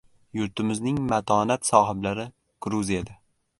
[0.37, 2.25] Yurtimizning matonat sohiblari
[2.67, 3.23] Gruziyada